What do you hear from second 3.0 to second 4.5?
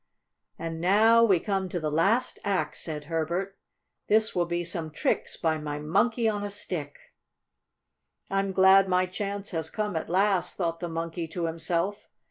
Herbert. "This will